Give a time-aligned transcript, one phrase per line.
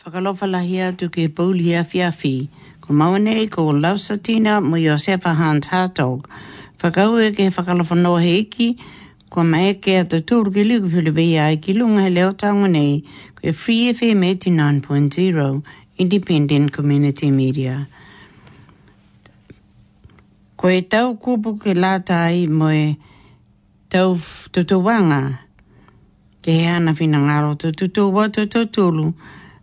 [0.00, 2.48] Whakalofa lahi atu ke pauli fiafi.
[2.80, 6.24] Ko maunei ko lausatina mo Josefa Hunt Hartog.
[6.78, 8.78] Whakau e ke whakalofa no heiki,
[9.28, 13.02] ko mai e ke atu liku fulu bei ki lunga he leo tango nei
[13.34, 14.24] ko e Free FM
[14.80, 15.62] 89.0
[15.98, 17.86] Independent Community Media.
[20.56, 22.96] Ko e tau kupu ke lātai mo e
[23.90, 24.14] tau
[24.50, 25.40] tutuwanga
[26.40, 28.48] ke he ana fina ngaro tu tutu wa tu tutulu.
[28.48, 29.22] tu, tu, tu, tu, tu, tu, tu, tu,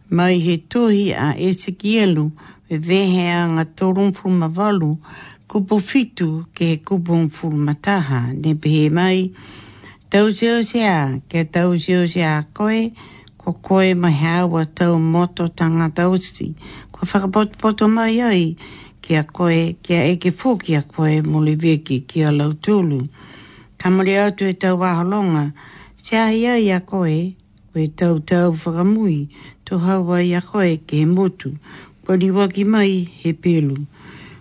[0.09, 2.31] mai he tohi a Ezekielu
[2.73, 4.95] e wehea ngā torun furumavalu
[5.47, 9.31] kupu fitu ke he kupu furumataha ne pehe mai
[10.09, 12.91] tau seo sea ke tau seo sea koe
[13.37, 16.55] ko koe mai hawa tau moto tanga tausi
[16.91, 18.55] ko whakapoto mai ai
[19.01, 23.07] ke a koe ke a eke fōki a koe mole veki ki a lautulu
[23.77, 25.51] kamore atu e tau waholonga
[26.01, 27.35] se ahi ai a koe
[27.71, 29.27] koe tau tau whakamui
[29.67, 31.49] to Hawaii a koe ke he motu,
[32.05, 33.75] kwa liwa ki mai he pelu.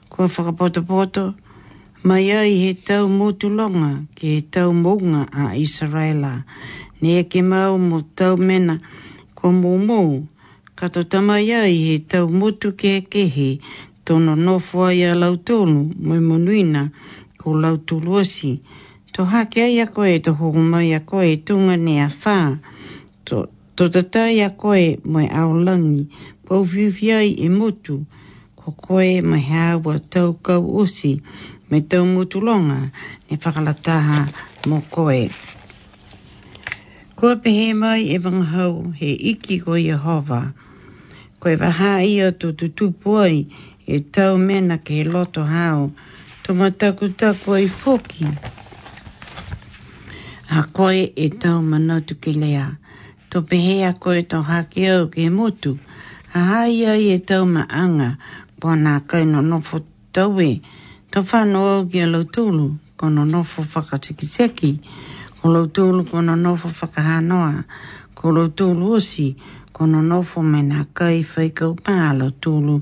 [0.09, 1.35] Kwa whakapoto poto,
[2.05, 6.45] mai ai he tau motu longa ke he tau mounga a Israela.
[7.03, 8.79] Ne ke mau mo tau mena
[9.35, 10.27] kwa mou
[10.77, 13.59] kato tamai ai he tau motu ke he kehe
[14.05, 16.91] tono nofua a lautonu mai monuina
[17.37, 18.61] ko lautuluasi.
[19.13, 23.47] To hake ai a koe to hongo mai a koe tunga ne a whaa,
[23.77, 26.03] Tō te tai a koe mai au langi,
[26.49, 27.97] pau whiwhiai e motu,
[28.59, 31.13] ko koe mai hawa tau kau osi,
[31.69, 32.79] me tau motu longa,
[33.29, 34.21] ne whakalataha
[34.69, 35.21] mō koe.
[37.19, 40.41] Kua pehe mai e wanghau he iki ko Jehova.
[41.41, 43.37] Koe waha ia tō tu tupuai
[43.85, 45.83] e tau mena ke he loto hao.
[46.45, 48.25] Tō mataku taku ai foki.
[50.49, 52.69] A koe e tau manatu ki lea
[53.37, 55.77] ko pehea koe to hakeo ke mutu.
[56.33, 58.17] Ha hai ai e tau maanga,
[58.61, 60.63] po nā kai no nofo taue,
[61.13, 64.81] to whanoa ki a lautulu, ko no nofo whakatikiteki,
[65.41, 67.65] ko lautulu ko no nofo whakahanoa,
[68.15, 69.37] ko lautulu osi,
[69.73, 72.81] ko no nofo me nā kai whaikau pā lautulu,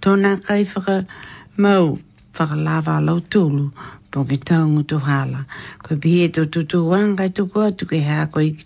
[0.00, 0.98] to nā kai whaka
[1.56, 1.94] mau
[2.34, 3.70] whakalawa lautulu,
[4.10, 5.46] po ki tau ngutu hala.
[5.78, 8.64] Ko pihe to tutu wangai tuku atu hea koi ki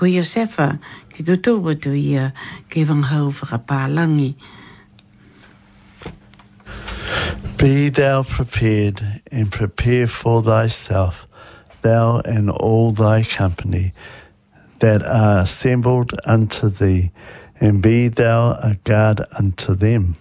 [0.00, 2.32] Ko tu ia
[2.74, 4.34] vanghau whakapālangi.
[7.58, 11.26] Be thou prepared and prepare for thyself,
[11.82, 13.92] thou and all thy company
[14.78, 17.10] that are assembled unto thee,
[17.60, 20.16] and be thou a guard unto them.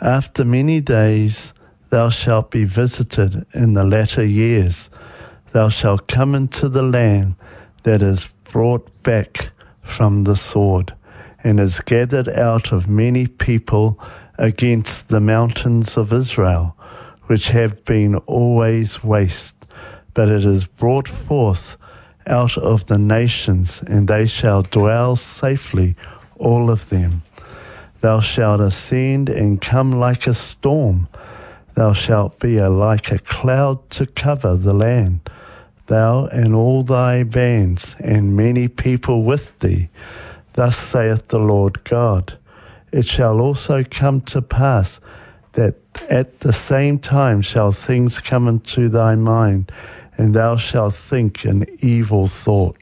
[0.00, 1.52] After many days
[1.90, 4.90] thou shalt be visited in the latter years.
[5.50, 7.34] Thou shalt come into the land
[7.82, 9.48] that is brought back
[9.82, 10.92] from the sword
[11.42, 13.98] and is gathered out of many people
[14.38, 16.76] against the mountains of Israel,
[17.28, 19.56] which have been always waste.
[20.14, 21.76] But it is brought forth
[22.28, 25.96] out of the nations, and they shall dwell safely,
[26.38, 27.22] all of them.
[28.02, 31.08] Thou shalt ascend and come like a storm.
[31.74, 35.28] Thou shalt be a, like a cloud to cover the land.
[35.86, 39.88] thou and all thy bands, and many people with thee.
[40.54, 42.38] Thus saith the Lord God.
[42.92, 45.00] It shall also come to pass
[45.54, 45.76] that
[46.10, 49.72] at the same time shall things come into thy mind,
[50.18, 52.76] and thou shalt think an evil thought.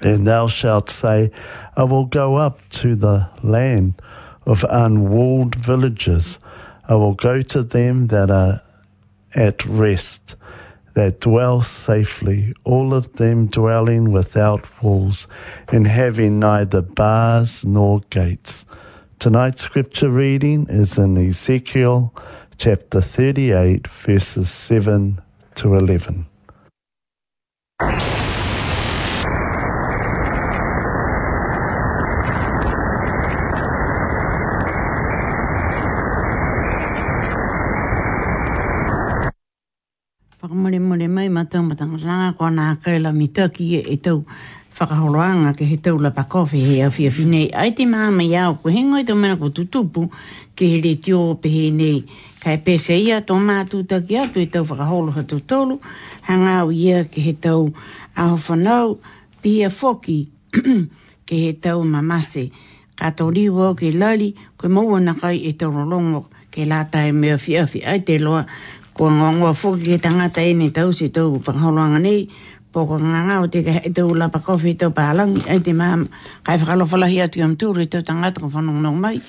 [0.00, 1.30] And thou shalt say,
[1.76, 4.00] I will go up to the land
[4.44, 6.38] of unwalled villages.
[6.88, 8.60] I will go to them that are
[9.34, 10.36] at rest
[10.96, 15.26] that dwell safely, all of them dwelling without walls
[15.70, 18.64] and having neither bars nor gates.
[19.18, 22.14] Tonight's scripture reading is in Ezekiel
[22.56, 25.20] chapter 38, verses 7
[25.54, 26.24] to 11.
[40.70, 44.24] mure mure mai ma tau matangaranga ko nā kai la mitaki e e tau
[44.74, 47.52] whakahoroanga ke he tau lapa kofi he au fia finei.
[47.54, 50.10] Ai te māma iau ko hengoi tau mena ko tutupu
[50.56, 52.02] ke he re tio pe he nei
[52.42, 55.78] kai e pese ia tō mātū taki atu e tau whakaholo ha tau tolu
[56.26, 57.70] hangau ia ke he tau
[58.16, 58.98] aho whanau
[59.42, 60.18] pia foki
[61.30, 62.50] ke he tau mamase.
[62.98, 67.66] Ka tō riwa ke lali ko mōwana kai e tau rolongo ke lātai mea fia
[67.70, 68.42] fia ai te loa
[68.96, 72.32] ko ngongwa fuki ki tangata i e ni tau si tau pangholuanga ni
[72.72, 76.00] poko nganga o te kai tau lapa kofi tau pālang ai te mam
[76.44, 79.20] kai whakalofala hi atu am tūru i tau tangata ko whanong nong mai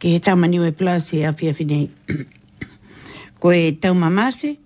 [0.00, 1.84] ke he tama niwe plus he a fia finei
[3.40, 4.56] ko e tau mamase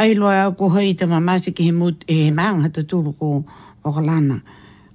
[0.00, 3.12] ai loa au ko hei tau mamase ki he, mut, e he maa ngata tūru
[3.18, 3.44] ko
[3.84, 4.40] o kalana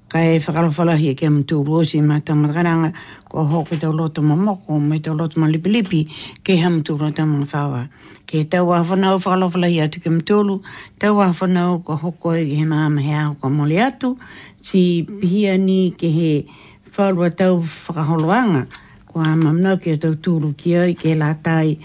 [0.09, 2.89] kai whakalofala hi e ki am tūru o si maa tau matakaranga
[3.29, 6.07] ko hoko tau loto mamoko me tau loto malipilipi
[6.41, 7.85] ki ham tūru tau mamawha
[8.27, 10.59] ke tau awhanau whakalawhala i atu ke mtolu,
[10.99, 14.17] tau awhanau ko hoko i he māma he aho ka mole atu,
[14.61, 16.51] si pihia ni ke he
[16.91, 18.67] whalua tau whakaholoanga,
[19.07, 21.77] ko āma mna ki atau tūru ki ai ke lātai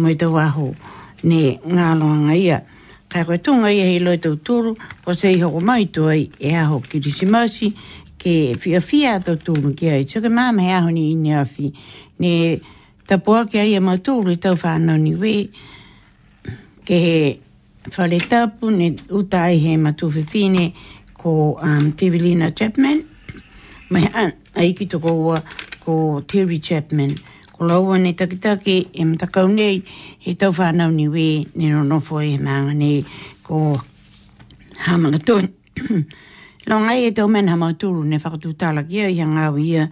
[0.00, 0.70] mai tau aho
[1.24, 2.62] ne ngā loanga ia.
[3.10, 4.72] Kai koe tunga ia he loi tau tūru,
[5.04, 7.68] ko se iho ko mai tu ai e aho ki risimasi,
[8.20, 11.68] ke fia fia atau tūru ki ai, tuke māma he aho ni ini afi,
[12.24, 12.32] ne
[13.10, 15.42] tapua ke ai e matūru i tau whānau ni wei,
[16.86, 17.16] ke he
[17.96, 18.86] whare tapu ne
[19.18, 20.64] utai he matuwe whine
[21.20, 22.98] ko um, Tevelina Chapman.
[23.90, 25.36] Mai an, a iki toko
[25.82, 27.12] ko Terry Chapman.
[27.52, 29.82] Ko laua ne takitake e matakau nei
[30.24, 32.98] he tau whanau ni we ne no nofo e maanga nei
[33.46, 33.56] ko
[34.86, 35.44] Hamilton.
[36.68, 39.86] Lo ngai e tau men ha mauturu ne whakatū tāla kia i hanga ia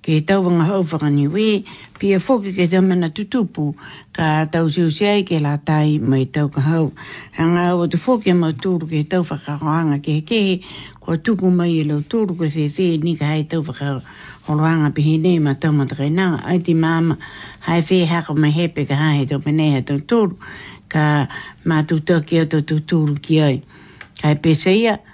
[0.00, 1.64] ke tau wanga hauwhaka niwe
[2.00, 3.76] pia e whoki ke tau mena tutupu
[4.16, 6.92] ka tau siu siai ke la tai mai tau ka hau.
[7.36, 10.64] Hanga au atu whoki ma mauturu ke tau whakaroanga ke ke
[10.96, 12.72] ko tuku mai e lau turu ke se
[13.04, 17.20] ni ka hai tau whakaroanga pihi nei ma tau matakai nanga ai ti māma
[17.68, 20.40] hai se haka mai hepe ka hai tau penei ha tau turu
[20.88, 21.28] ka
[21.68, 23.56] mātutakia tau tuturu ki ai.
[24.22, 24.96] Kai pesa ia.
[24.96, 25.12] Kai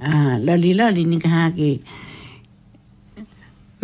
[0.00, 1.84] Ah, lali lali ni kaha ke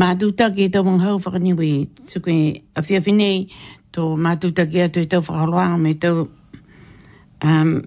[0.01, 3.45] mātuta ke to mong hau whakaniwi tuku e to whinei
[3.93, 6.25] tō mātuta ke to to tau whakaroanga me tau
[7.45, 7.85] um,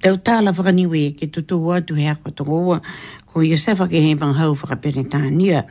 [0.00, 2.80] tau tāla whakaniwi ke tutu to hea to tō
[3.28, 5.66] ko Iosefa ke hei mong hau whakaperetania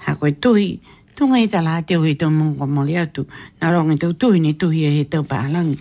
[0.00, 0.80] hea kua tuhi
[1.16, 3.22] tunga i tala te hui tō mongo mole atu,
[3.60, 5.78] nā rongi tau tuhi ni tuhi e he tau pālangi,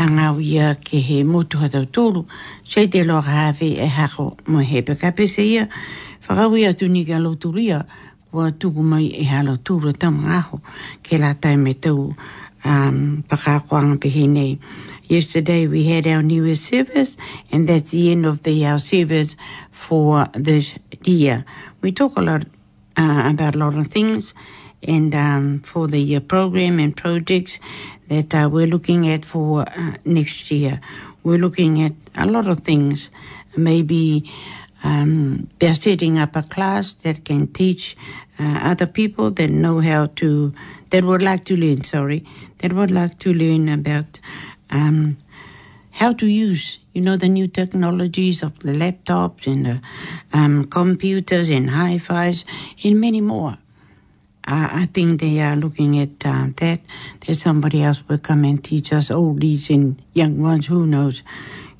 [0.00, 2.22] a ngā wia ke he motu ha tau tūru,
[2.64, 5.66] sei te lo rāwe e hako mo he pekape se ia,
[6.26, 7.82] whakawi atu ni ka lo tūria,
[8.30, 10.62] kua tuku mai e halo tūru tam ngāho,
[11.04, 12.08] ke la tai me tau
[12.64, 14.56] um, pakakoanga pehe nei.
[15.12, 17.18] Yesterday we had our newest service,
[17.52, 19.36] and that's the end of the our service
[19.72, 21.44] for this year.
[21.82, 22.46] We talk a lot
[22.96, 24.32] uh, about a lot of things,
[24.82, 27.58] and um, for the uh, program and projects
[28.08, 30.80] that uh, we're looking at for uh, next year.
[31.22, 33.10] We're looking at a lot of things.
[33.56, 34.30] Maybe
[34.82, 37.96] um, they're setting up a class that can teach
[38.38, 40.54] uh, other people that know how to,
[40.90, 42.24] that would like to learn, sorry,
[42.58, 44.18] that would like to learn about
[44.70, 45.18] um,
[45.90, 49.80] how to use you know the new technologies of the laptops and the
[50.32, 52.44] um, computers and hi-fis
[52.84, 53.58] and many more
[54.46, 56.80] uh, I think they are looking at uh, that.
[57.20, 60.66] There's somebody else will come and teach us these and young ones.
[60.66, 61.22] Who knows?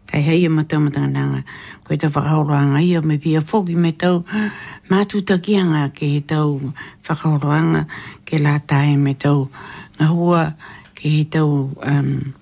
[0.06, 1.44] Kai heia matamatanga.
[1.84, 4.24] Koe ta whakahoroanga ia me pia foki me tau
[4.88, 6.60] mātutakianga ke he tau
[7.04, 7.86] whakahoroanga
[8.26, 9.48] ke la tae me tau
[10.00, 10.56] na hua
[10.96, 12.34] ke he tau um,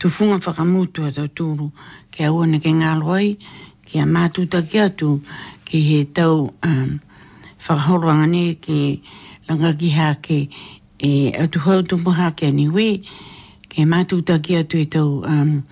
[0.00, 1.70] tufunga whakamutua tau tūru
[2.10, 3.36] ke aua ne ke ngāloi
[3.86, 5.22] ke a mātutakia tu
[5.64, 7.00] ke he tau um,
[7.60, 9.00] whakahoroanga ne ke
[9.56, 10.48] ngaki hake
[10.98, 12.98] e atu hau tumu hake aniwe
[13.70, 15.62] ke mātu taki atu e tau um,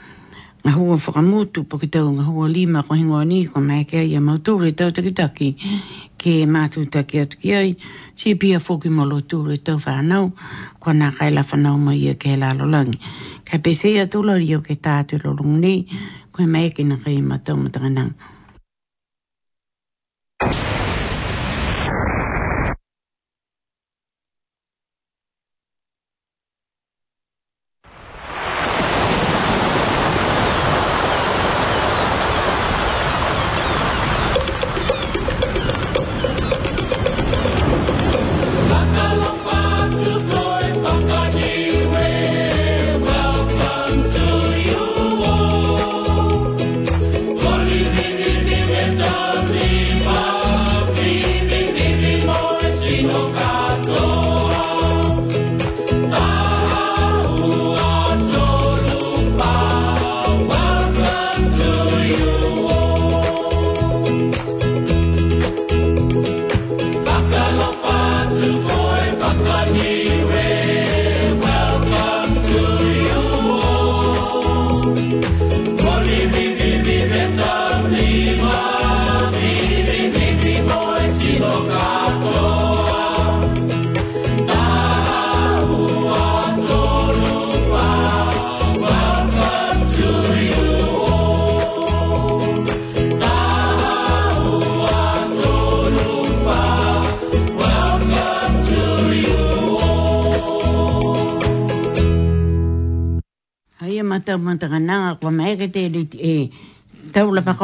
[0.65, 4.03] ngā hua whakamutu po ki tau ngā hua lima ko hingo ni ko mai kia
[4.05, 5.53] ia mautu re tau taki
[6.21, 7.71] ke mātu taki atu ki ai
[8.15, 10.33] si pia fōki molo tu re tau whānau
[10.81, 13.01] ko nā e kai la whanau mai ia ke la lolangi
[13.45, 15.87] ka pese ia tūla rio ke tātu lorungu nei
[16.33, 18.30] ko mai ke kina kai matau matanganangu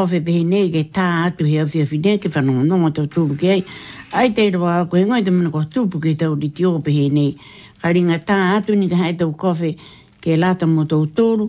[0.06, 3.36] whawe pehe nei ke tā atu he awhi awhi nei ke whanonga nonga tau tūru
[3.40, 3.62] ke ai.
[4.14, 7.08] Ai te roa ako e ngai te mana ko tūpu ke tau di tio pehe
[7.10, 7.32] nei.
[7.80, 9.72] Ka ringa tā atu ni te hae tau kawhi
[10.22, 11.48] ke lata mo tau tūru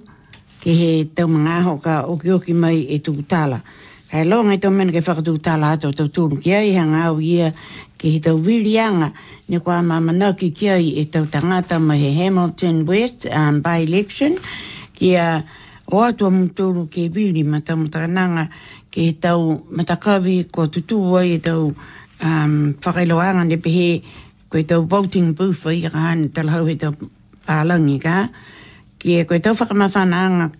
[0.63, 3.61] ke he tau mga aho ka oki oki mai e tūku tāla.
[4.09, 7.03] Kai lo ngai tau mana ke whakatū tāla atu tau tūru ke ai ha ngā
[7.11, 7.51] au ia
[7.97, 9.11] ke he tau wirianga
[9.49, 13.77] ne kua mamanau ki ki ai e tau tangata mai he Hamilton West um, by
[13.85, 14.37] election.
[14.97, 15.21] Kia...
[15.21, 15.41] Uh,
[15.91, 18.49] o atua mtoro ke vili ma tamutakananga
[18.91, 21.71] ke tau matakawi ko tutu wai e tau
[22.23, 24.03] um, whakailoanga ne pehe
[24.51, 26.91] koe tau voting booth i ka hane talahau he tau
[27.47, 28.27] pālangi ka
[28.99, 30.51] ke koe tau whakamawhanaanga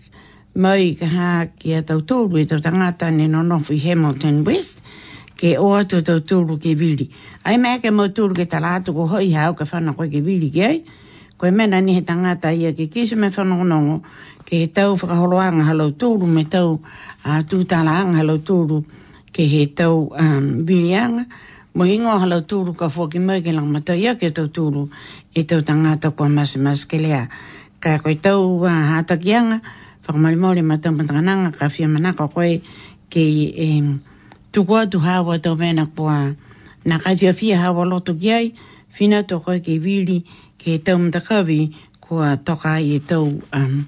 [0.56, 1.30] mai ka ha
[1.60, 4.80] ke a tau tōru e tau tangata ne no nofi Hamilton West
[5.36, 7.12] ke o atua tau tōru ke vili
[7.44, 10.64] ai mea ke mau tōru ke talatu ko hoi hao ka whana ke vili ke
[10.64, 10.78] ai
[11.38, 14.02] ko mena ni he tangata ia ki kisi me whanongonongo
[14.42, 16.82] ke he tau whakaholoanga halau tōru me tau
[17.22, 18.82] a tūtalaanga halau tōru
[19.30, 21.30] ke he tau um, birianga
[21.78, 24.90] mo ingo halau tōru ka fōki mai ke lang matau ia ke tau tōru
[25.38, 27.30] e tau tangata kua masi masi ke lea
[27.78, 29.62] ka koe tau uh, hatakianga
[30.10, 32.66] whakamalimauri matau matangananga ka fia manaka koe
[33.14, 33.24] ke
[33.78, 34.02] um,
[34.50, 36.34] tuku atu hawa tau mena kua
[36.82, 38.58] na kaifia fia hawa lotu kiai
[38.90, 40.26] fina to koe ke wili
[40.68, 41.00] ke tau
[42.04, 42.76] kua toka
[43.08, 43.88] tau um,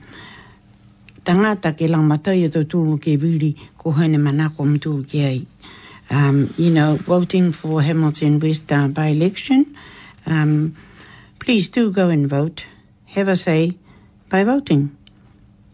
[1.28, 5.40] tangata ke lang matai tau tūru ke wiri ko hene manako mtūru ke ai.
[6.10, 9.76] Um, you know, voting for Hamilton West uh, by-election,
[10.26, 10.74] um,
[11.40, 12.66] please do go and vote.
[13.08, 13.76] Have a say
[14.30, 14.96] by voting.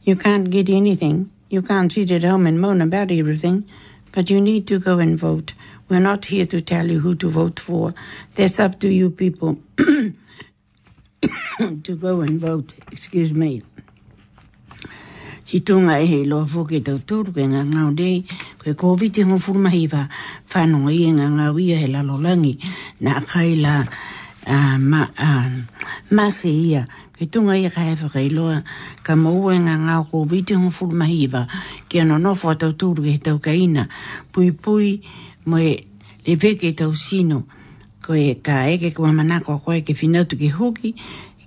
[0.04, 1.30] You can't get anything.
[1.50, 3.66] You can't sit at home and moan about everything,
[4.12, 5.54] but you need to go and vote.
[5.88, 7.94] We're not here to tell you who to vote for.
[8.34, 9.60] That's up to you people.
[11.84, 13.62] to go and vote, excuse me.
[15.45, 18.24] Si tonga e he loa fwke tau tūru ke ngā ngāo dei,
[18.63, 20.00] koe kōwi te hon furmahiwa,
[20.50, 22.53] whanonga i e ngā ngāo ia he lalolangi,
[23.05, 26.81] nā kai la uh, ma, uh, masi ia,
[27.13, 28.57] koe tonga i e ka hewha kai loa,
[29.05, 31.45] ka maua e ngā ngāo kōwi te hon furmahiwa,
[31.93, 33.86] ki anō nofua tau tūru ke he tau kaina,
[34.34, 34.95] pui pui,
[35.45, 37.43] mo le veke tau sino,
[38.06, 40.94] ko e ka ege kua mana kua koe ke whinautu ki huki,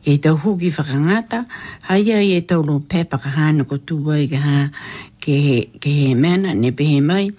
[0.02, 1.46] ke i tau huki whakangata,
[1.86, 4.74] hai ai e tau lo pepa ka hana ko tuwa i ka
[5.22, 7.30] ke, ke he mena, ne pe he mai,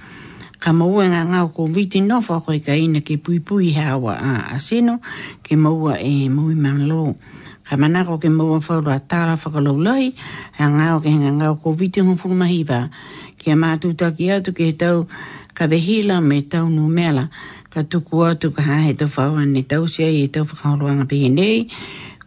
[0.64, 4.16] ka maua ngā ngā ko viti nofa ko i ka ina ke pui pui hawa
[4.24, 5.02] a aseno,
[5.44, 7.18] ke maua e mui manlo.
[7.68, 10.16] Ka mana ko ke maua whaura a tāra whakalaulai,
[10.60, 12.80] a ngā o ke ngā ko viti hon fulmahiwa,
[13.36, 15.04] ke a mātutaki atu ke tau
[15.56, 17.28] ka vehila me tau nu mela,
[17.70, 21.70] ka tuku atu ka hae tau whau ane tau sia i tau whakaoroanga pihi nei.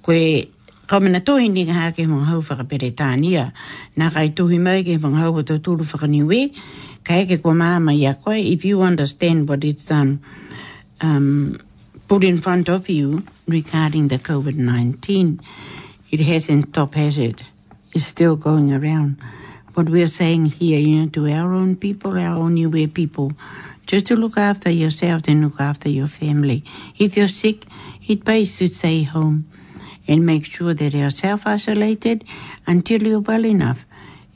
[0.02, 0.46] Koe
[0.86, 3.50] kau mena tohi ni ka hake mong hau whakapere tānia.
[3.98, 6.54] Nā kai tohi mai ke mong hau tau tūru whakaniwe.
[7.02, 10.20] Ka eke kua māma i a koe, if you understand what it's um,
[11.00, 11.58] um,
[12.06, 15.40] put in front of you regarding the COVID-19,
[16.12, 17.42] it hasn't stopped, has it?
[17.92, 19.16] It's still going around.
[19.74, 22.86] What we are saying here, you know, to our own people, our own new way
[22.86, 23.32] people,
[23.92, 26.64] just to look after yourself and look after your family.
[26.98, 27.66] If you're sick,
[28.08, 29.44] it pays to stay home
[30.08, 32.24] and make sure that you're self isolated
[32.66, 33.84] until you're well enough.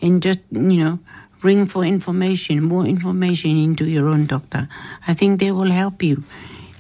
[0.03, 0.99] And just, you know,
[1.43, 4.69] ring for information, more information into your own doctor.
[5.09, 6.23] I think they will help you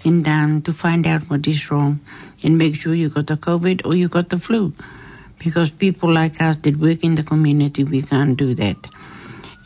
[0.05, 2.01] and um, to find out what is wrong
[2.43, 4.75] and make sure you got the COVID or you got the flu.
[5.39, 8.77] Because people like us that work in the community, we can't do that.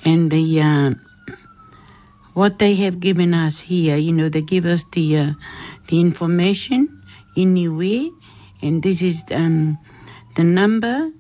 [0.05, 0.94] And the uh,
[2.35, 3.97] what they have given us here.
[3.97, 5.33] You know, they give us the uh,
[5.88, 7.03] the information
[7.37, 8.11] in a way,
[8.62, 9.79] and this is um,
[10.37, 11.11] the number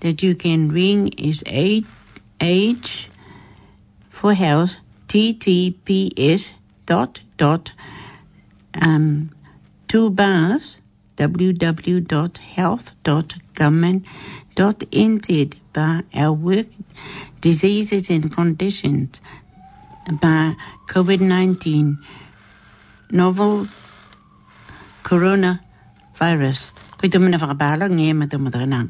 [0.00, 1.86] that you can ring is eight
[2.40, 3.08] H
[4.08, 4.76] for health
[5.08, 6.52] TTPS
[6.86, 7.72] dot dot
[8.74, 9.30] um,
[9.88, 10.78] two bars
[11.18, 12.38] entered
[15.72, 16.66] by our work
[17.40, 19.20] diseases and conditions
[20.18, 20.56] by
[20.90, 21.94] COVID 19
[23.12, 23.66] novel
[25.06, 26.60] coronavirus.
[26.98, 28.88] Kui tumina whakabala, nge ma e, tumu tana.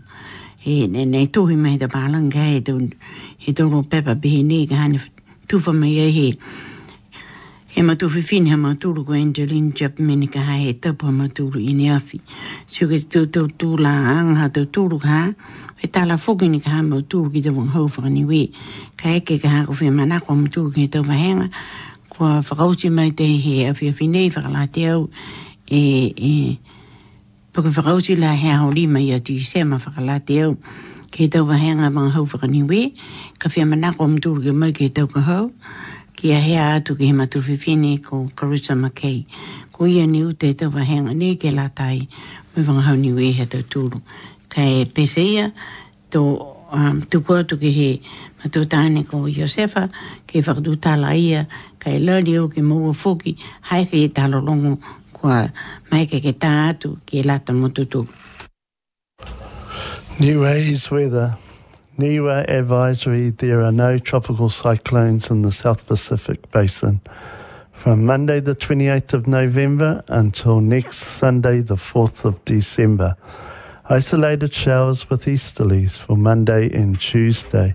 [0.58, 2.90] He ne ne tohi mai da bala, nge he tu
[3.38, 4.98] he tu ro pepa bihi ne ka hane
[5.48, 6.38] tufa mai e he.
[7.68, 11.04] He ma tufi fin ha ma tulu ko Angelin Jep mene ka hae he tapu
[11.06, 12.18] ha ma tulu i ne afi.
[12.66, 15.24] Siu ke tu tu tu la ha tu tulu ka ha
[15.82, 18.40] e tala foki ni ka hama o tūru ki te wang hauwhara ni we.
[19.00, 21.48] Ka eke ka hako whia manako am tūru ki te wahenga,
[22.12, 25.06] kua whakauti mai te he a whia whinei whakala te au,
[25.70, 25.80] e,
[26.32, 26.58] e,
[27.52, 30.56] paka whakauti la hea hao lima i ati i sema whakala te au,
[31.10, 32.82] ki te wahenga mga hauwhara ni we,
[33.38, 35.48] ka whia manako am tūru ki mai ki te ka hau,
[36.16, 39.24] ki a hea atu ki hema tūwhi whine ko Carissa McKay.
[39.72, 42.02] Ko ia ni ute te wahenga ne ke la tai,
[42.52, 44.02] mai wanga hau ni we he te tūru
[44.54, 45.52] kai peseia
[46.10, 46.22] to
[46.72, 47.88] um, tu ko tu ki he
[48.40, 49.86] ma tu tane ko Josefa
[50.32, 51.46] ke fardu tala ia
[51.82, 53.34] kai lani o ke mou foki
[53.72, 54.72] hai fi talo longo
[55.12, 55.36] kua
[55.92, 58.02] mai ke ke tātu ki e lata mututu.
[60.20, 61.38] Niwa is weather.
[61.98, 67.00] Niwa advisory, there are no tropical cyclones in the South Pacific Basin.
[67.72, 73.16] From Monday the 28th of November until next Sunday the 4th of December,
[73.92, 77.74] Isolated showers with easterlies for Monday and Tuesday.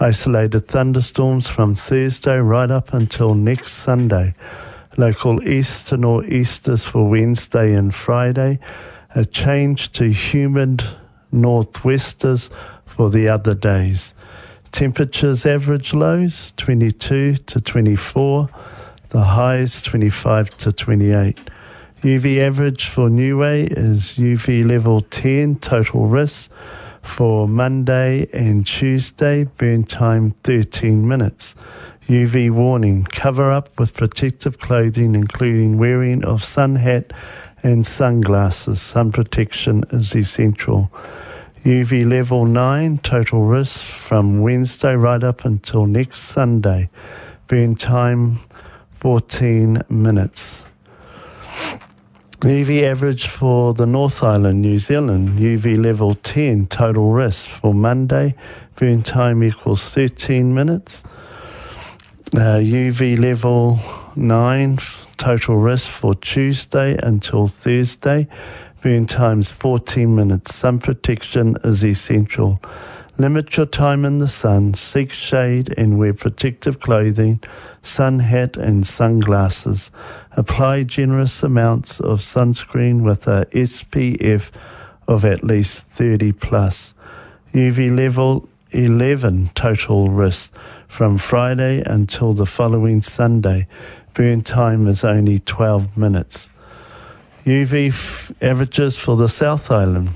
[0.00, 4.34] Isolated thunderstorms from Thursday right up until next Sunday.
[4.96, 8.60] Local east to northeasters for Wednesday and Friday.
[9.14, 10.84] A change to humid
[11.30, 12.48] northwesters
[12.86, 14.14] for the other days.
[14.70, 18.48] Temperatures average lows 22 to 24,
[19.10, 21.38] the highs 25 to 28.
[22.02, 26.50] UV average for New Way is UV level 10 total risk
[27.00, 31.54] for Monday and Tuesday, burn time 13 minutes.
[32.08, 37.12] UV warning cover up with protective clothing, including wearing of sun hat
[37.62, 38.82] and sunglasses.
[38.82, 40.90] Sun protection is essential.
[41.64, 46.90] UV level 9 total risk from Wednesday right up until next Sunday.
[47.46, 48.40] Burn time
[48.98, 50.64] 14 minutes.
[52.42, 58.34] UV average for the North Island, New Zealand, UV level 10, total risk for Monday,
[58.74, 61.04] burn time equals 13 minutes.
[62.34, 63.78] Uh, UV level
[64.16, 64.76] 9,
[65.18, 68.26] total risk for Tuesday until Thursday,
[68.82, 70.52] burn times 14 minutes.
[70.56, 72.60] Sun protection is essential.
[73.18, 77.40] Limit your time in the sun, seek shade, and wear protective clothing,
[77.84, 79.92] sun hat, and sunglasses.
[80.34, 84.44] Apply generous amounts of sunscreen with a SPF
[85.06, 86.94] of at least 30 plus.
[87.52, 90.50] UV level 11 total risk
[90.88, 93.66] from Friday until the following Sunday.
[94.14, 96.48] Burn time is only 12 minutes.
[97.44, 100.10] UV f- averages for the South Island.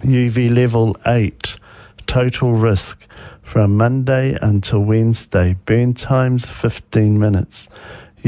[0.00, 1.56] UV level 8
[2.08, 2.98] total risk
[3.42, 5.54] from Monday until Wednesday.
[5.64, 7.68] Burn times 15 minutes.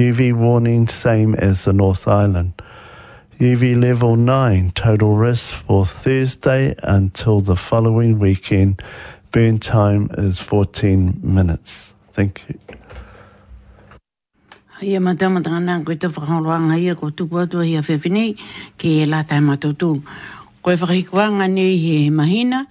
[0.00, 2.56] UV e warning same as the North Island.
[3.36, 8.80] UV e level 9 total risk for Thursday until the following weekend.
[9.30, 11.92] Burn time is 14 minutes.
[12.16, 12.56] Thank you.
[14.80, 18.22] Ia matama tangana koe te whakaroanga ia ko tuku atua ia whewhine
[18.80, 19.90] ki e la tae matutu.
[20.64, 22.64] Koe whakahikoanga nei he mahina,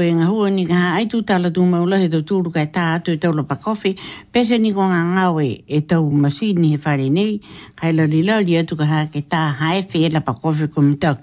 [0.00, 2.96] ko e ngahua ni ka ai tu tala tu maula he tau tūru kai tā
[2.96, 3.92] atu e tau lopa kofi,
[4.32, 7.36] pese ni ko ngā ngāwe e tau masini he whare nei,
[7.76, 11.20] kai la lali atu ka ta tā hae fe e lapa kofi ko mtak.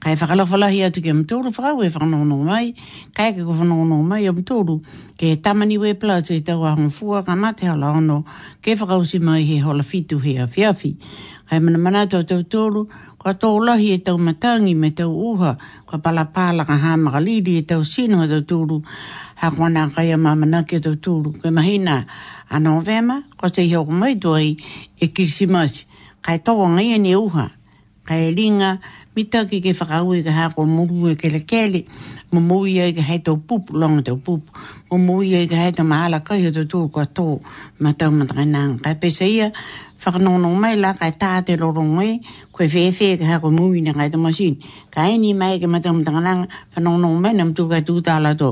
[0.00, 2.70] Kai whakalofalahi atu ke mtūru whakau e whanono mai,
[3.18, 4.78] kai ke ko whanono mai o mtūru,
[5.18, 8.22] ke tamani we plato e tau ahon fua ka mate hala ono,
[8.62, 10.94] ke whakausi mai he hola fitu he a fiafi.
[11.50, 12.86] Kai mana mana tau tau tūru,
[13.20, 15.56] Kwa tō lahi e tau matangi me tau uha,
[15.86, 18.78] kwa palapala ka hama ka lidi e tau sino e tau tūru,
[19.40, 21.34] ha kwa nā kaya mamanake e, e tau tūru.
[21.40, 22.06] Kwa mahina
[22.48, 24.56] a novema, kwa te hiau kumai tuai
[24.96, 25.84] e kirisimas,
[26.24, 27.50] kai tō ngai e ni uha,
[28.08, 28.78] kai e ringa,
[29.12, 31.84] mitaki ke whakaui ka hā kwa muru e kele kele,
[32.32, 34.48] mo mui e ka hei tau pupu, longa tau pupu,
[34.90, 37.28] mo mui e ka hei tau maala kai e tau tūru kwa tō,
[37.84, 39.52] ma tau matakai nā, kai e pesa ia,
[40.02, 42.06] whakanonong mai la kai tāte rorongoi,
[42.56, 44.54] koe whewhe ka hako mui na kai tamasin.
[44.94, 48.50] Ka e ni mai ke matamtangalanga, whanonong mai nam tūkai tūtāla tō.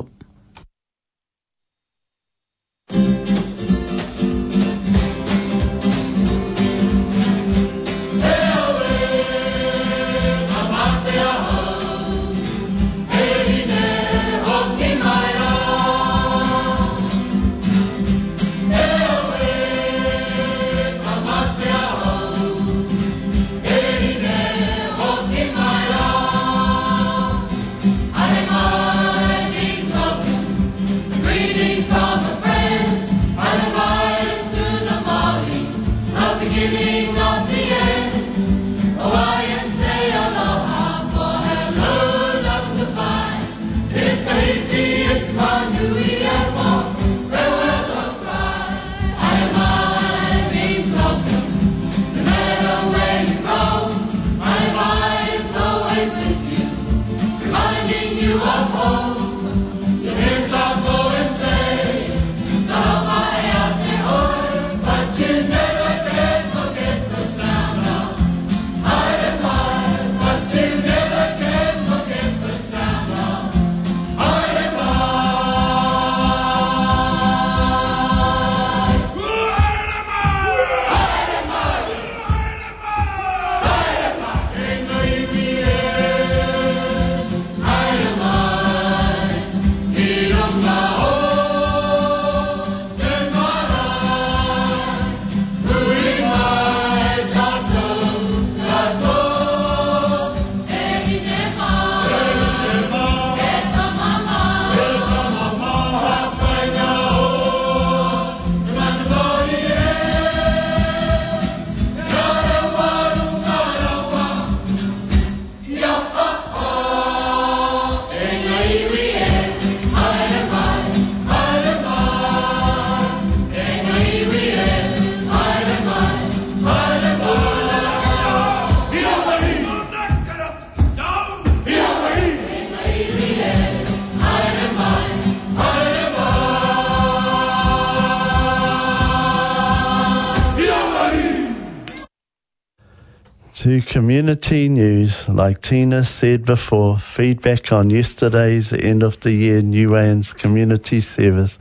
[143.68, 145.28] to community news.
[145.28, 151.58] Like Tina said before, feedback on yesterday's end of the year New Orleans community service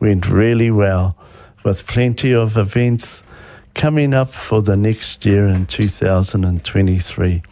[0.00, 1.16] went really well,
[1.62, 3.22] with plenty of events
[3.74, 7.42] coming up for the next year in 2023.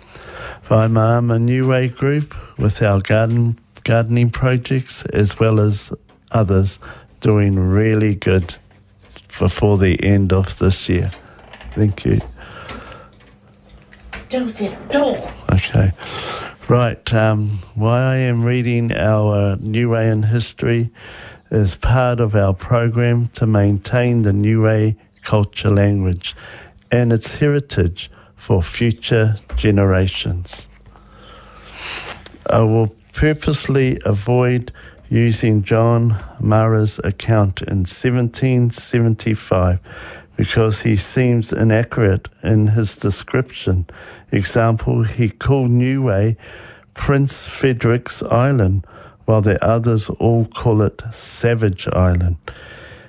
[0.71, 5.93] By my New Way group, with our garden gardening projects as well as
[6.31, 6.79] others,
[7.21, 8.55] doing really good
[9.39, 11.11] before the end of this year.
[11.75, 12.21] Thank you.
[14.33, 15.89] Okay.
[16.69, 17.15] Right.
[17.15, 20.91] Um, why I am reading our uh, New Rayan history
[21.51, 26.37] is part of our program to maintain the New Ray culture language
[26.93, 30.69] and its heritage for future generations.
[32.51, 34.71] I will purposely avoid
[35.09, 39.79] using John Mara's account in 1775
[40.39, 43.85] because he seems inaccurate in his description.
[44.31, 46.37] Example, he called Niue
[46.95, 48.87] Prince Frederick's Island,
[49.25, 52.37] while the others all call it Savage Island.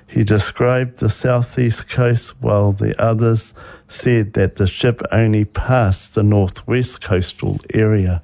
[0.08, 3.54] He described the southeast coast while the others
[3.88, 8.20] said that the ship only passed the northwest coastal area.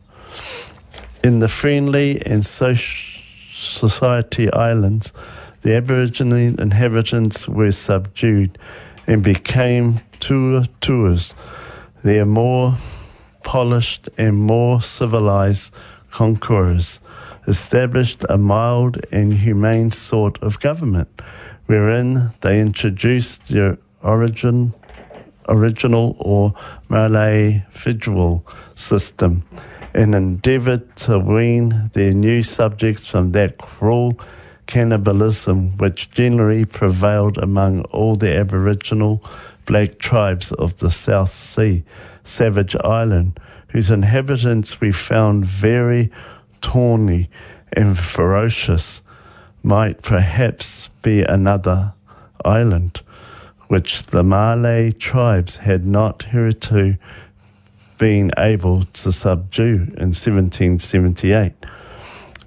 [1.22, 2.74] In the Friendly and so-
[3.54, 5.12] Society Islands,
[5.62, 8.58] the Aboriginal inhabitants were subdued
[9.06, 11.34] and became tour tours.
[12.02, 12.76] Their more
[13.44, 15.72] polished and more civilized
[16.10, 17.00] conquerors
[17.46, 21.08] established a mild and humane sort of government,
[21.66, 24.74] wherein they introduced their origin,
[25.48, 26.52] original or
[26.88, 29.44] Malay federal system,
[29.94, 34.18] and endeavoured to wean their new subjects from that cruel
[34.66, 39.24] cannibalism which generally prevailed among all the Aboriginal
[39.64, 41.84] black tribes of the South Sea,
[42.24, 46.10] Savage Island, whose inhabitants we found very
[46.60, 47.28] tawny
[47.72, 49.02] and ferocious,
[49.62, 51.92] might perhaps be another
[52.44, 53.00] island,
[53.68, 56.96] which the Malay tribes had not hitherto
[57.98, 61.52] been able to subdue in 1778.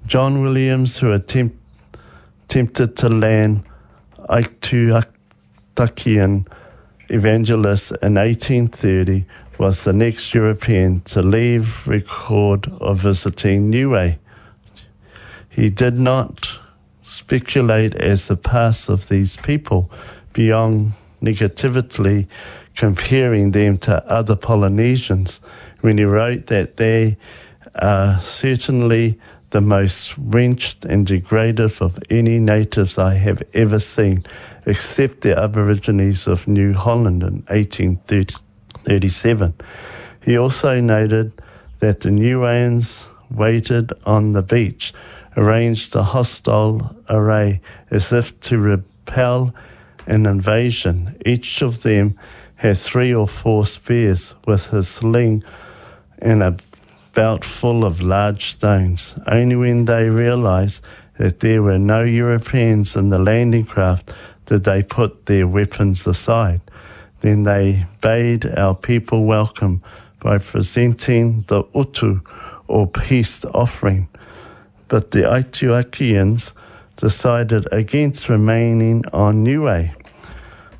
[0.06, 1.56] John Williams, who attempted
[2.50, 3.62] tempted to land
[4.28, 6.46] Aituatakian
[7.08, 9.24] evangelist in 1830
[9.58, 14.16] was the next European to leave record of visiting Niue.
[15.48, 16.48] He did not
[17.02, 19.88] speculate as the past of these people
[20.32, 22.26] beyond negatively
[22.74, 25.40] comparing them to other Polynesians
[25.82, 27.16] when he wrote that they
[27.76, 29.18] are certainly
[29.50, 34.24] the most wrenched and degraded of any natives I have ever seen,
[34.66, 39.54] except the Aborigines of New Holland in 1837.
[40.24, 41.32] He also noted
[41.80, 44.92] that the Newans waited on the beach,
[45.36, 47.60] arranged a hostile array
[47.90, 49.52] as if to repel
[50.06, 51.16] an invasion.
[51.26, 52.16] Each of them
[52.56, 55.42] had three or four spears with his sling
[56.18, 56.56] and a
[57.20, 59.14] belt full of large stones.
[59.26, 60.80] Only when they realized
[61.18, 64.10] that there were no Europeans in the landing craft
[64.46, 66.62] did they put their weapons aside.
[67.20, 69.82] Then they bade our people welcome
[70.20, 72.20] by presenting the utu,
[72.68, 74.08] or peace offering.
[74.88, 76.54] But the Aituakians
[76.96, 79.90] decided against remaining on Niue,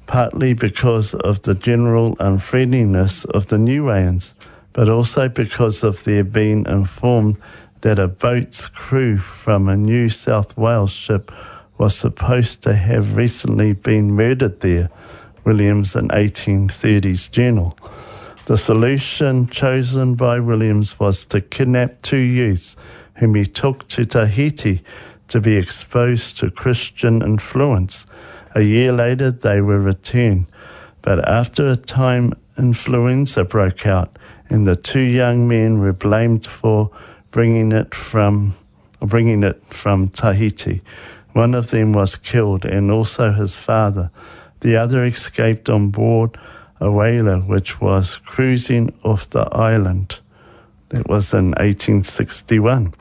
[0.06, 4.32] partly because of the general unfriendliness of the Niueans.
[4.72, 7.36] but also because of their being informed
[7.80, 11.32] that a boat's crew from a New South Wales ship
[11.78, 14.88] was supposed to have recently been murdered there,
[15.44, 17.76] Williams in 1830s journal.
[18.44, 22.76] The solution chosen by Williams was to kidnap two youths
[23.14, 24.82] whom he took to Tahiti
[25.28, 28.06] to be exposed to Christian influence.
[28.54, 30.46] A year later, they were returned,
[31.02, 34.16] but after a time, influenza broke out
[34.50, 36.90] and the two young men were blamed for
[37.30, 38.54] bringing it from
[39.00, 40.82] bringing it from Tahiti.
[41.32, 44.10] One of them was killed, and also his father.
[44.60, 46.38] The other escaped on board
[46.80, 50.18] a whaler which was cruising off the island.
[50.90, 52.94] That was in 1861.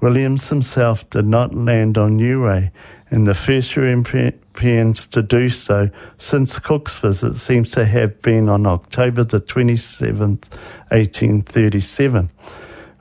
[0.00, 2.70] Williams himself did not land on Niue
[3.10, 8.66] and the first Europeans to do so since Cook's visit seems to have been on
[8.66, 10.44] October the 27th,
[10.90, 12.30] 1837,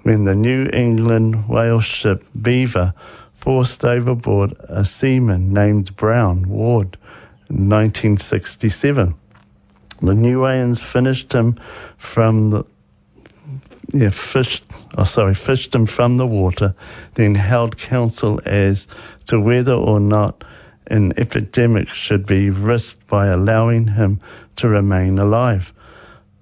[0.03, 2.93] when the New England whale ship Beaver
[3.33, 6.97] forced overboard a seaman named Brown Ward
[7.49, 9.13] in 1967.
[10.01, 11.59] The New Wayans finished him
[11.97, 12.63] from the
[13.93, 14.63] yeah, fished,
[14.97, 16.75] oh, sorry, fished him from the water,
[17.13, 18.87] then held council as
[19.27, 20.43] to whether or not
[20.87, 24.19] an epidemic should be risked by allowing him
[24.57, 25.73] to remain alive.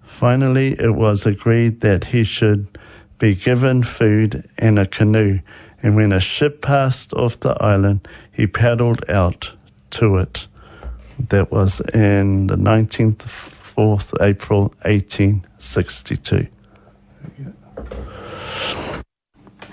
[0.04, 2.78] Finally, it was agreed that he should
[3.20, 5.40] be given food and a canoe,
[5.84, 9.54] and when a ship passed off the island, he paddled out
[9.92, 10.48] to it.
[11.30, 16.48] That was in the 19th, 4th April 1862.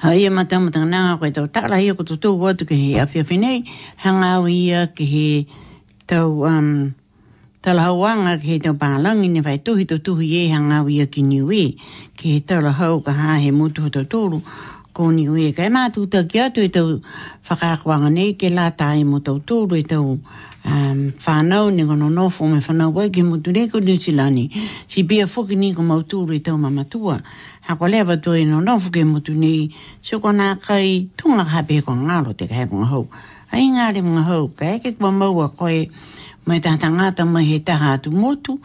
[0.02, 2.98] Hai ia mata mata na nga koe tau tala ia koto tau watu ke he
[3.02, 3.60] awhia whenei,
[4.02, 5.26] hanga au ia ke he
[6.10, 6.90] tau um,
[7.62, 11.06] tala hauanga ke he tau pālangi ne whai tohi to tuhi e hanga au ia
[11.12, 11.62] ki niwe,
[12.18, 14.38] ke he tala hau ka hā he mutu ho tau tōru
[14.96, 15.54] ko niwe.
[15.56, 16.88] Kai mātu ta ki atu e tau
[17.46, 20.18] whakākuanga nei ke lā tāi mo to tōru e tau
[20.64, 24.48] um whanau ni ngono no fo me whanau wai ki mutu reko New Zealandi
[24.86, 27.20] si bia whuki ni ko mauturi tau mamatua
[27.66, 31.08] ha ko lewa tu e no no fo ki mutu ni so ko nā kai
[31.16, 33.08] tunga hape ko ngaro te kai mga hau
[33.50, 35.90] a ingare mga hau ka eke kwa maua koe
[36.46, 38.62] mai tata ngata mai he taha atu motu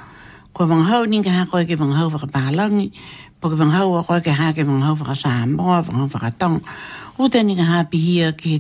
[0.54, 2.92] ko mga hau ni ka hako eke mga hau whakapahalangi
[3.42, 6.62] po ki mga hau a koe ke hake mga hau whakasamoa mga hau whakatonga
[7.18, 7.56] o tani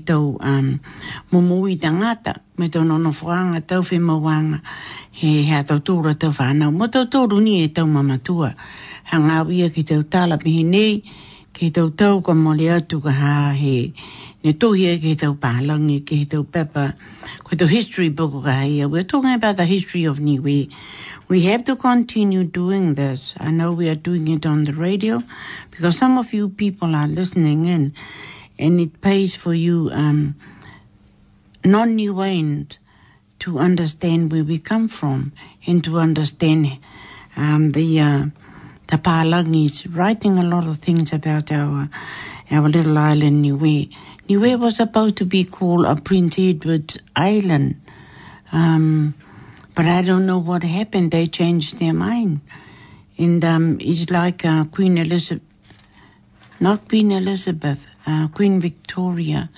[0.05, 0.79] tau um,
[1.31, 3.11] mumui tangata me tau nono
[3.67, 3.81] tau
[5.11, 6.71] he hea tau tūra tau whanau.
[6.73, 8.55] Mo tau tūru ni e tau mamatua.
[9.09, 11.01] tau tala pihi nei
[11.73, 13.93] tau tau ka mole atu ka hā he
[14.43, 14.73] ne tau
[15.35, 16.95] pālangi he tau pepa
[17.43, 20.69] ko tau history book ka We're talking about the history of Niue.
[21.27, 23.35] We have to continue doing this.
[23.39, 25.21] I know we are doing it on the radio
[25.71, 27.93] because some of you people are listening in
[28.59, 30.35] and it pays for you um,
[31.63, 31.97] non
[33.39, 35.31] to understand where we come from
[35.65, 36.77] and to understand
[37.35, 38.25] um, the uh,
[38.87, 41.89] the Pālangi's writing a lot of things about our
[42.49, 43.89] our little island Niue.
[44.27, 47.79] Niue was about to be called a Prince Edward Island,
[48.51, 49.13] um,
[49.75, 51.11] but I don't know what happened.
[51.11, 52.39] They changed their mind,
[53.19, 55.45] and um, it's like uh, Queen Elizabeth,
[56.59, 57.85] not Queen Elizabeth.
[58.07, 59.49] Uh, Queen Victoria,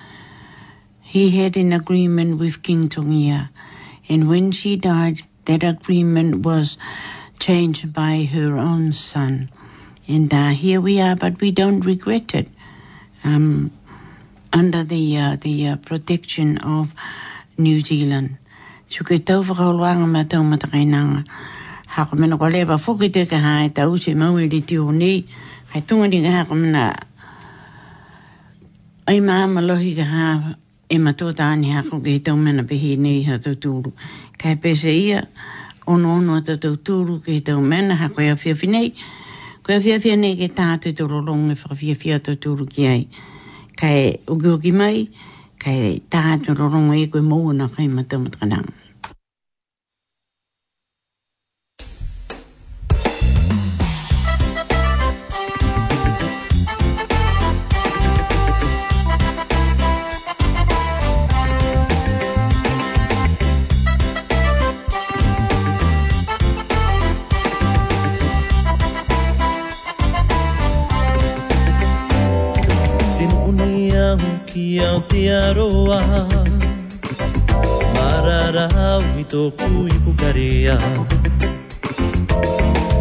[1.01, 3.49] he had an agreement with King Tongia.
[4.09, 6.75] And when she died, that agreement was
[7.37, 9.51] changed by her own son.
[10.07, 12.49] And uh, here we are, but we don't regret it.
[13.23, 13.69] Um,
[14.51, 16.89] under the uh, the uh, protection of
[17.59, 18.39] New Zealand.
[18.89, 21.21] So ke tau whakaoloanga ma tau matakainanga.
[21.87, 25.21] Haka mena kwa lewa whuki te ka hae tau se maui li tio nei.
[25.71, 26.55] Kai tunga ni ka haka
[29.09, 30.25] Oi mā lohi ka hā
[30.85, 33.89] e mato tāni hako ke i taumena pehi nei ha tau tūru.
[34.37, 35.23] Kai pese ia,
[35.89, 38.91] ono ono ata tau tūru ke i taumena ha koe a fiafi nei.
[39.65, 42.85] Koe a fiafi nei ke tātu i tūru longa wha fiafi a tau tūru ki
[42.91, 43.01] ai.
[43.81, 43.97] Kai
[44.35, 45.01] uki uki mai,
[45.65, 45.81] kai
[46.17, 48.78] tātu i e koe mōna kai matamatakananga.
[74.85, 75.99] ao te aroa
[77.95, 80.77] Marara au i tōku i pukarea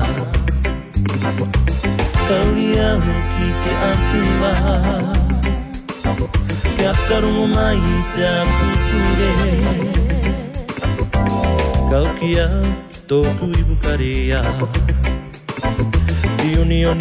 [2.27, 4.51] Kauri ahu ki te atua
[6.75, 7.79] Kia karungo mai
[8.15, 9.31] te apukure
[11.91, 12.63] Kau ki au
[12.93, 14.39] ki tōku i bukaria
[16.39, 16.93] Ti uni o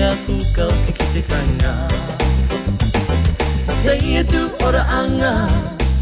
[0.04, 2.09] aku kau kaina
[3.84, 4.42] te ia tu
[5.00, 5.34] anga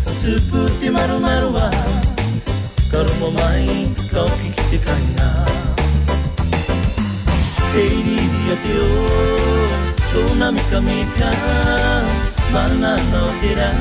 [0.08, 1.68] O tupu te maru marua
[2.92, 3.68] Ka rumo mai,
[4.12, 5.30] ka oki ki te kainga
[7.74, 8.18] Hei
[12.54, 13.72] Mana no te rā,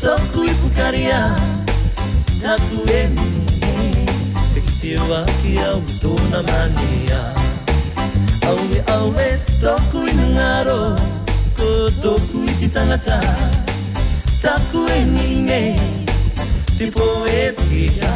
[0.01, 1.35] Toku ipukaria
[2.41, 3.27] Taku eni
[4.53, 5.81] Bigidio waki au
[6.31, 7.21] na mania
[8.47, 10.97] Awe awe Toku inengaro
[11.57, 13.19] Kotoku iti tangata
[14.41, 15.79] Taku eni nge
[16.77, 18.11] Tipo etia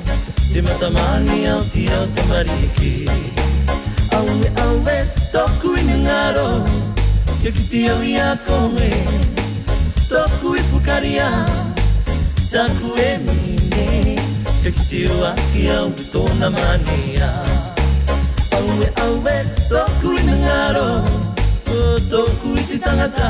[0.07, 2.91] Te matamani au te au te mariki
[4.17, 4.97] Au e, e
[5.35, 6.47] toku i ngaro
[7.43, 8.91] Ke kiti au i a kome
[10.07, 11.29] Toku i e pukari a
[12.53, 14.15] Taku e ni nei
[14.63, 17.31] Ke kiti au a ki au i tōna mani a
[18.59, 19.39] Au e au e
[19.71, 20.89] toku i ngaro
[22.11, 23.29] Toku i te tangata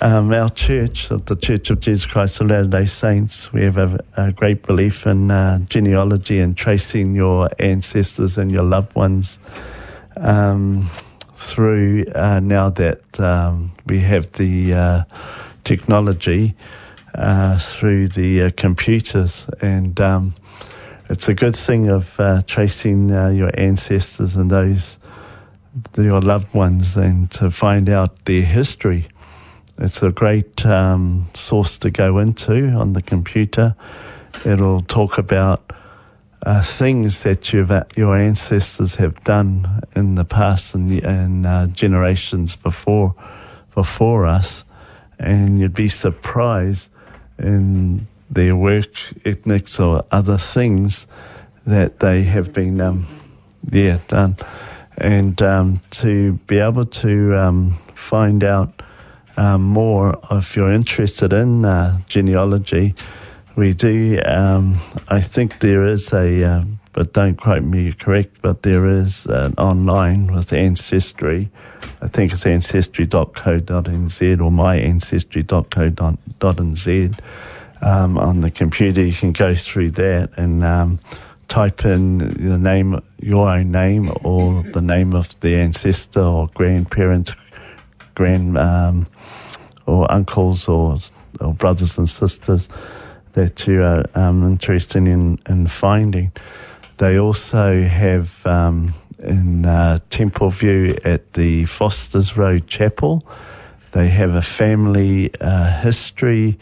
[0.00, 3.98] um, our church, the Church of Jesus Christ of Latter day Saints, we have a,
[4.16, 9.38] a great belief in uh, genealogy and tracing your ancestors and your loved ones
[10.18, 10.88] um,
[11.36, 15.04] through uh, now that um, we have the uh,
[15.64, 16.54] technology
[17.14, 19.46] uh, through the uh, computers.
[19.62, 20.34] And um,
[21.08, 24.98] it's a good thing of uh, tracing your ancestors and those,
[25.96, 29.08] your loved ones, and to find out their history.
[29.80, 33.76] It's a great um, source to go into on the computer.
[34.44, 35.72] It'll talk about
[36.44, 42.56] uh, things that uh, your ancestors have done in the past and, and uh, generations
[42.56, 43.14] before
[43.74, 44.64] before us,
[45.20, 46.88] and you'd be surprised
[47.38, 48.90] in their work
[49.24, 51.06] ethnics or other things
[51.64, 53.06] that they have been um,
[53.70, 54.36] yeah done,
[54.96, 58.77] and um, to be able to um, find out
[59.38, 62.94] um, more if you're interested in uh, genealogy.
[63.56, 64.78] We do, um,
[65.08, 69.54] I think there is a, uh, but don't quote me correct, but there is an
[69.54, 71.50] online with Ancestry.
[72.02, 73.36] I think it's ancestry.co.nz
[73.70, 77.18] or myancestry.co.nz.
[77.80, 80.98] Um, on the computer, you can go through that and um,
[81.46, 82.18] type in
[82.48, 87.32] the name, your own name, or the name of the ancestor or grandparents,
[88.18, 89.06] grand um,
[89.86, 90.98] or uncles or,
[91.40, 92.68] or brothers and sisters
[93.34, 96.32] that you are um, interested in, in finding.
[96.96, 103.22] They also have um, in uh, Temple View at the Foster's Road Chapel,
[103.92, 106.58] they have a family uh, history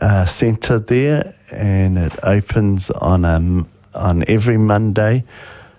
[0.00, 3.38] uh, centre there, and it opens on a,
[3.96, 5.22] on every Monday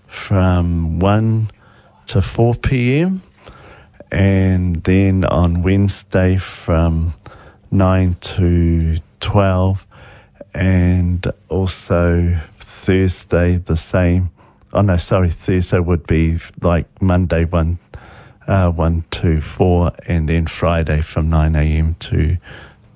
[0.08, 1.52] from 1
[2.08, 3.22] to 4 p.m.
[4.12, 7.14] And then on Wednesday from
[7.72, 9.86] 9 to 12,
[10.54, 14.32] and also Thursday the same.
[14.74, 17.80] Oh no, sorry, Thursday would be like Monday 1,
[18.48, 21.96] uh, 1 to 4, and then Friday from 9 a.m.
[22.02, 22.38] to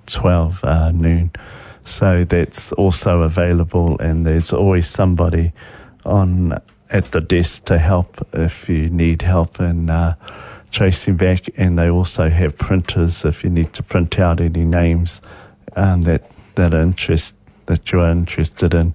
[0.07, 1.32] 12 uh, noon.
[1.86, 5.53] So that's also available, and there's always somebody
[6.05, 6.59] on
[6.89, 9.89] at the desk to help if you need help and.
[9.89, 10.16] uh,
[10.76, 15.22] tracing back, and they also have printers if you need to print out any names
[15.78, 17.34] um, that that are interest
[17.68, 18.94] that you are interested in.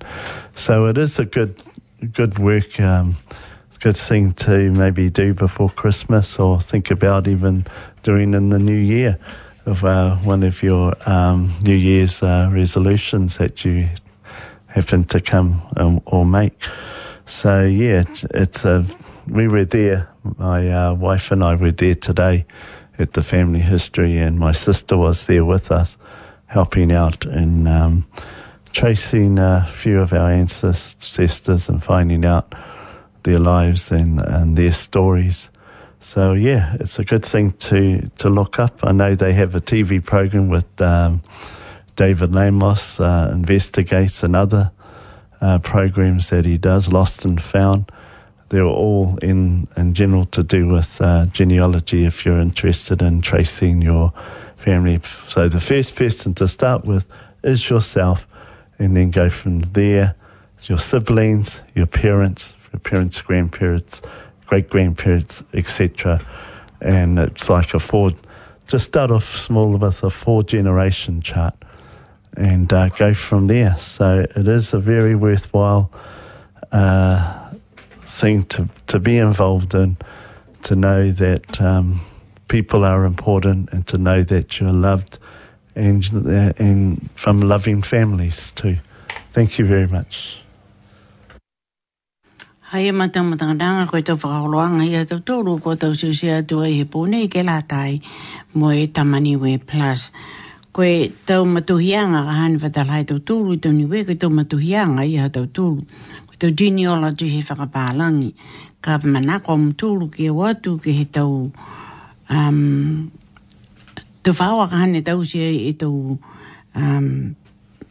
[0.54, 1.56] So it is a good
[2.12, 2.78] good work.
[2.78, 3.16] Um,
[3.86, 7.66] good thing to maybe do before Christmas or think about even
[8.02, 9.18] doing in the new year
[9.64, 13.88] of uh, one of your um, New Year's uh, resolutions that you
[14.66, 16.60] happen to come um, or make.
[17.24, 18.04] So yeah,
[18.34, 18.84] it's a
[19.26, 22.44] we were there my uh, wife and I were there today
[22.98, 25.96] at the family history, and my sister was there with us,
[26.46, 28.06] helping out in um,
[28.72, 32.54] tracing a few of our ancestors and finding out
[33.22, 35.48] their lives and, and their stories.
[36.00, 38.80] So yeah, it's a good thing to to look up.
[38.82, 41.22] I know they have a TV program with um,
[41.96, 44.70] David Lamos uh, investigates and other
[45.40, 47.90] uh, programs that he does, Lost and Found
[48.50, 53.22] they are all in, in general to do with uh, genealogy if you're interested in
[53.22, 54.12] tracing your
[54.58, 55.00] family.
[55.28, 57.06] So the first person to start with
[57.44, 58.26] is yourself,
[58.78, 60.14] and then go from there.
[60.64, 64.02] Your siblings, your parents, your parents, grandparents,
[64.46, 66.20] great grandparents, etc.
[66.82, 68.10] And it's like a four,
[68.66, 71.54] just start off small with a four generation chart
[72.36, 73.78] and uh, go from there.
[73.78, 75.90] So it is a very worthwhile.
[76.70, 77.39] Uh,
[78.20, 79.96] thing to to be involved in,
[80.68, 82.00] to know that um,
[82.54, 85.16] people are important, and to know that you are loved,
[85.74, 88.76] and uh, and from loving families too.
[89.34, 90.36] Thank you very much.
[92.70, 96.68] Hai e mata mata ranga koe tau whakaroanga i atau tōru ko tau susia tua
[96.72, 97.98] i he pūnei ke lātai
[98.54, 100.10] mo e tamani we plus.
[100.72, 105.18] Koe tau matuhianga ka hani whatalhai tau tōru i tau niwe koe tau matuhianga i
[105.26, 105.82] atau tōru
[106.40, 108.34] to diniola tu he whakapālangi.
[108.80, 111.52] Ka manako mtulu ki e watu ki he tau...
[112.28, 113.10] Um,
[114.22, 116.20] Tau whaua ka hane tau si e tau
[116.76, 117.06] um,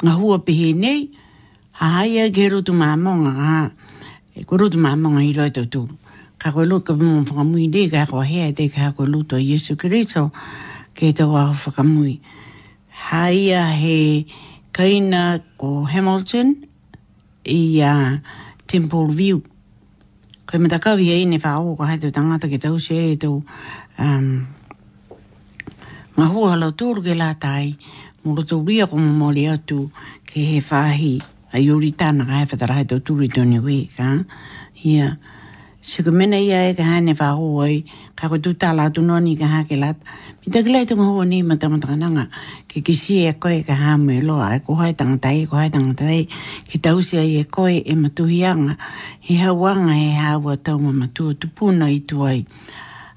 [0.05, 1.07] ngā hua pehe nei,
[1.81, 3.57] ha hai a ke rotu māmonga ka,
[4.37, 5.97] e ko rotu māmonga i roi tau tūru.
[6.39, 9.41] Ka koe lo ka mō whakamui nei, ka hako hea te ka hako luto a
[9.41, 10.27] Jesu Kristo,
[10.93, 12.19] ke tau a whakamui.
[13.09, 13.97] Hai a he
[14.71, 16.68] kaina ko Hamilton,
[17.49, 18.17] i a uh,
[18.67, 19.43] Temple View.
[20.45, 22.97] Ko me taka vi ei ne fa o ka hetu tanga ta ki tau se
[23.13, 23.31] e tu
[23.97, 24.29] um,
[26.19, 27.65] ngā hua lau tōru ke lātai
[28.25, 29.79] mō roto ria ko mō mōli atu
[30.29, 31.13] ke he whāhi
[31.53, 34.09] a yuri tāna ka hefa tara hai tūri tōni wē ka
[34.85, 35.13] ia yeah.
[35.79, 39.39] Se ko mena ia e kaha ne whaho oi, ka ko tu tala tu noni
[39.39, 40.03] kaha ke lata.
[40.43, 42.25] Mi ta kilei tunga ho ni ma tamatanga nanga,
[42.67, 45.71] ke kisi e koe kaha mo e loa, e ko hai tai e ko hai
[45.71, 46.27] tai
[46.67, 48.75] ki tausi ai e koe e matuhianga,
[49.23, 52.43] he hawanga he hawa tau ma matua tupuna i tuai.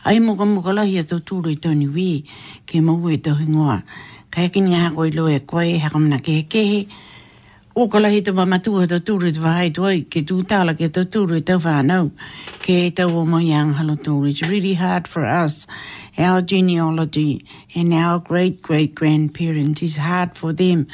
[0.07, 2.23] Ai mo ka muka lahi a tauturu i tani wii,
[2.63, 3.83] ke mau e tau hingoa.
[4.31, 6.81] Ka eki ni haa koe loa e koe, haka ke hekehe,
[7.75, 11.07] o ka lahi te mamatua tau tūre te wahai toi, ke tū tāla ke tau
[11.15, 12.11] tūre tau whānau,
[12.65, 14.29] ke e tau o mai halo tūre.
[14.29, 15.67] It's really hard for us.
[16.19, 20.87] Our genealogy and our great-great-grandparents it's hard for them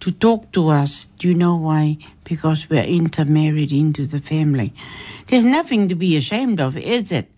[0.00, 1.06] to talk to us.
[1.18, 1.98] Do you know why?
[2.24, 4.72] Because we're intermarried into the family.
[5.26, 7.28] There's nothing to be ashamed of, is it?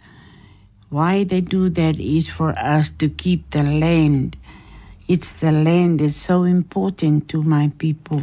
[0.89, 4.37] Why they do that is for us to keep the land.
[5.09, 8.23] It's the land that's so important to my people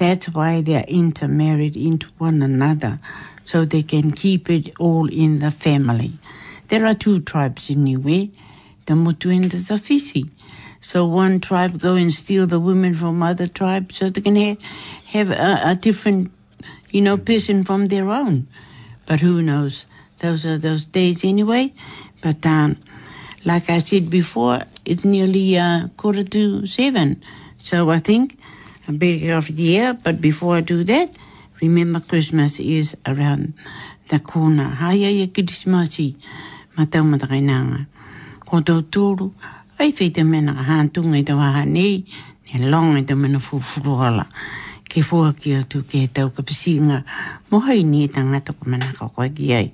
[0.00, 3.00] that's why they're intermarried into one another,
[3.44, 6.14] so they can keep it all in the family.
[6.68, 8.30] There are two tribes anyway,
[8.86, 10.30] the Mutu and the Zafisi.
[10.80, 14.56] So one tribe go and steal the women from other tribes, so they can ha-
[15.08, 16.30] have a, a different,
[16.90, 18.46] you know, person from their own.
[19.04, 19.84] But who knows?
[20.20, 21.74] Those are those days anyway.
[22.22, 22.78] But um,
[23.44, 27.22] like I said before, it's nearly uh, quarter to seven.
[27.62, 28.38] So I think
[28.90, 31.14] a bit of the air, but before I do that,
[31.62, 33.54] remember Christmas is around
[34.08, 34.68] the corner.
[34.82, 36.16] Hai ai e kitis masi,
[36.76, 37.86] ma tau matakai nanga.
[38.40, 39.30] Ko tau tūru,
[39.78, 42.02] ai fei te mena ka hantunga i tau aha nei,
[42.50, 44.26] ne long i tau mena fufuru hala.
[44.90, 47.04] Ke fua ki atu ke he tau ka pisinga,
[47.52, 49.72] mohai ni tangata ko mena ka koe ki ai.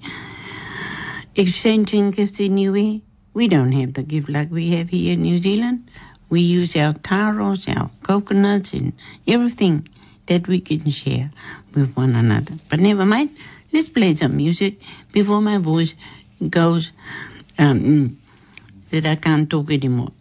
[1.35, 3.01] Exchanging gifts in New Year,
[3.33, 5.89] we don't have the gift like we have here in New Zealand,
[6.29, 8.93] We use our taros, our coconuts, and
[9.29, 9.89] everything
[10.27, 11.31] that we can share
[11.73, 12.55] with one another.
[12.69, 13.31] But never mind,
[13.73, 14.81] let's play some music
[15.13, 15.95] before my voice
[16.51, 16.91] goes
[17.59, 18.19] um,
[18.91, 20.13] that I can't talk anymore.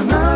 [0.00, 0.31] na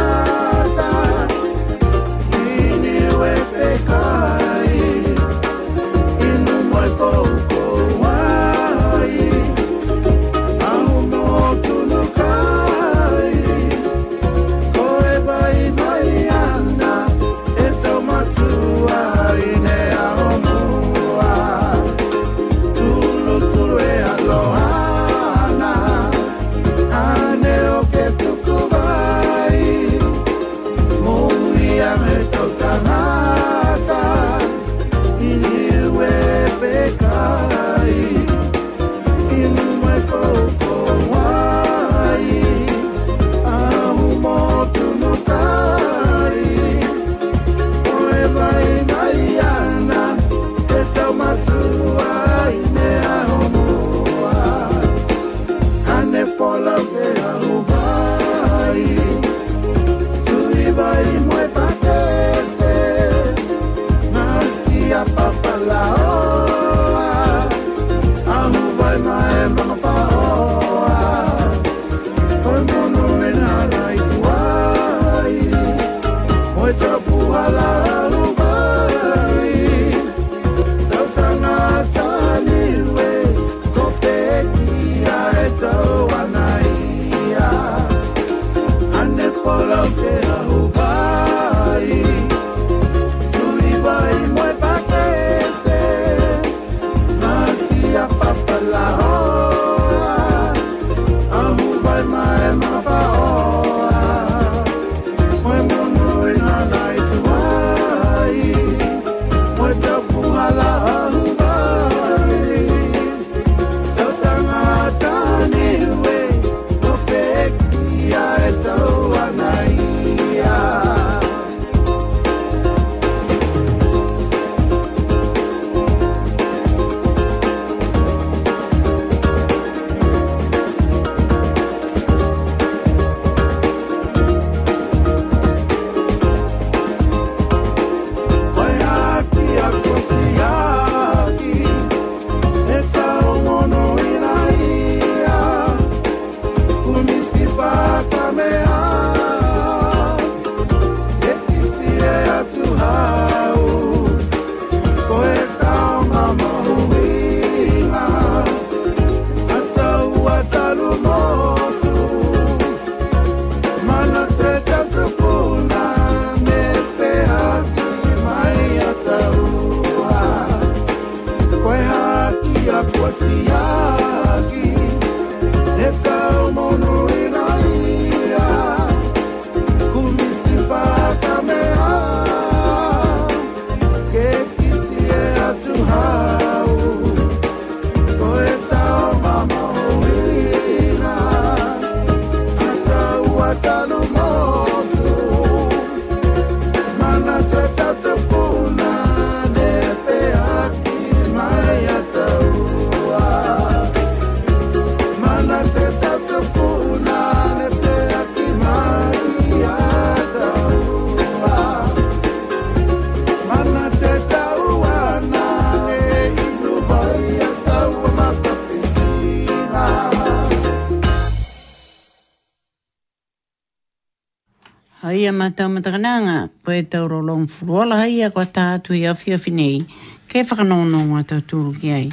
[225.26, 229.82] ia matau matakananga, koe tau rolong furuola hai a kwa tātu i awhi awhi
[230.30, 232.08] kei whakanono ngā tau tūru ki ai.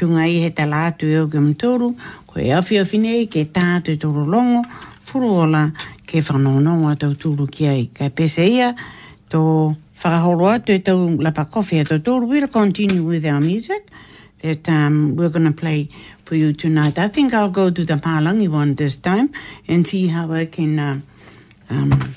[0.00, 1.90] Tunga i he talātu e oke mtūru,
[2.26, 4.62] koe awhi awhi nei, kei tātu i tau rolongo,
[5.08, 5.64] furuola,
[6.06, 7.84] kei whakanono ngā tau tūru ki ai.
[8.00, 8.72] Kei pese ia,
[9.32, 9.44] tō
[10.02, 13.90] whakahoro atu e tau lapa a tau tūru, we'll continue with our music.
[14.42, 15.88] That um, we're going to play
[16.26, 16.98] for you tonight.
[16.98, 19.30] I think I'll go to the Palangi one this time
[19.68, 21.00] and see how I can uh,
[21.70, 22.14] um, um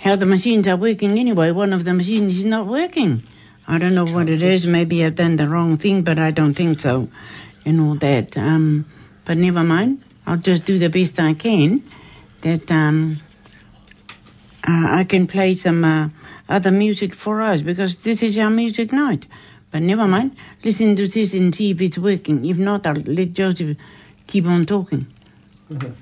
[0.00, 1.50] how the machines are working anyway.
[1.50, 3.22] One of the machines is not working.
[3.68, 4.66] I don't know what it is.
[4.66, 7.08] Maybe I've done the wrong thing, but I don't think so,
[7.66, 8.36] and all that.
[8.36, 8.86] Um,
[9.26, 10.00] but never mind.
[10.26, 11.82] I'll just do the best I can.
[12.40, 13.18] That um,
[14.66, 16.08] uh, I can play some uh,
[16.48, 19.26] other music for us because this is our music night.
[19.70, 20.34] But never mind.
[20.64, 22.44] Listen to this and see if it's working.
[22.46, 23.76] If not, I'll let Joseph
[24.26, 25.06] keep on talking.
[25.70, 25.92] Mm-hmm.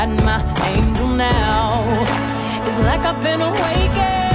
[0.00, 0.42] got my
[0.74, 1.82] angel now.
[2.68, 4.25] It's like I've been awakened.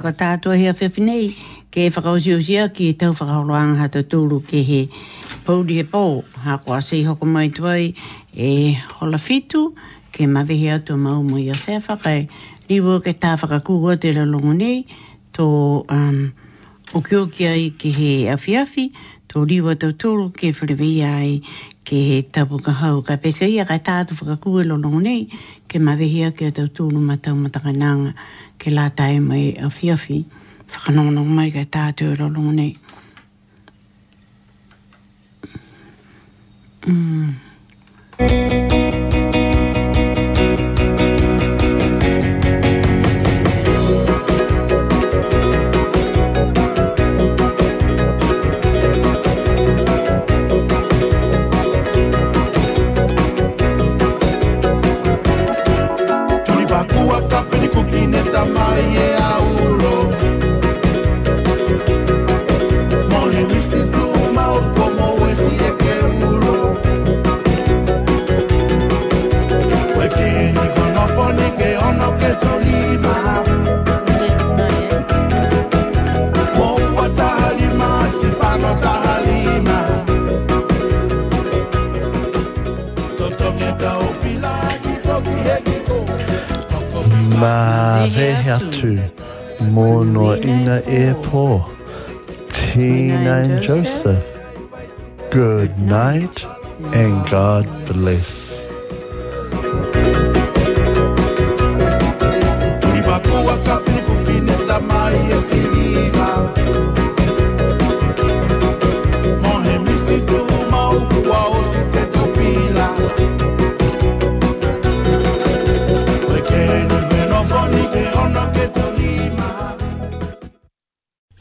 [0.00, 1.32] ko tātua hea whiwhinei
[1.70, 4.78] ke whakausio sia ki e tau whakaoroanga ha te tūru ke he
[5.46, 6.00] pauri e pō
[6.46, 7.92] ha kua si hoko mai tuai
[8.32, 8.52] e
[8.96, 9.66] hola fitu
[10.16, 12.24] ke mawehi atu mau mui a sea whakai
[12.70, 14.80] riwa ke tā whakakua te lalongo nei
[15.36, 15.46] tō
[15.92, 16.24] um,
[16.96, 18.88] okio ki ai ke he awhiawhi
[19.30, 21.34] tō riwa tau tūru ke whiwhi ai
[21.90, 25.26] ke he tabu ka hau ka pesa ia ka tātu whakakua lono nei
[25.66, 28.14] ke mawehia ke atau tūnu matau matakananga
[28.62, 30.22] ke la tae mai a whiawhi
[30.70, 32.78] whakanono mai ka tātu e lono nei
[36.80, 37.34] Mm.
[87.40, 89.00] Ma Vehatu,
[89.74, 91.64] Monoina Epo,
[92.52, 94.22] Tina and Joseph.
[95.30, 96.44] Good night
[96.92, 98.39] and God bless.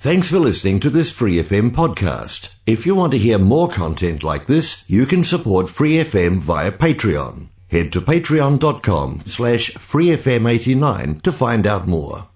[0.10, 2.50] Thanks for listening to this Free FM podcast.
[2.66, 6.72] If you want to hear more content like this, you can support Free FM via
[6.72, 7.50] Patreon.
[7.68, 12.28] Head to patreon.com slash freefm89 to find out more.